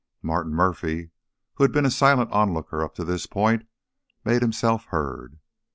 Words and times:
Martin 0.23 0.51
Murphy, 0.51 1.11
who 1.53 1.63
had 1.63 1.71
been 1.71 1.85
a 1.85 1.91
silent 1.91 2.31
onlooker 2.31 2.83
up 2.83 2.95
to 2.95 3.03
this 3.03 3.27
point, 3.27 3.67
made 4.25 4.41
himself 4.41 4.85
heard. 4.85 5.37